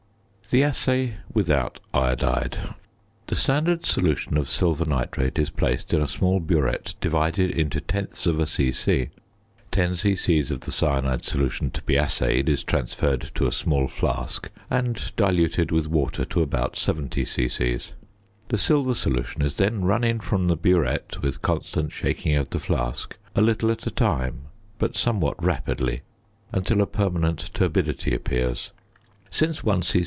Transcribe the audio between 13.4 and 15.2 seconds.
a small flask and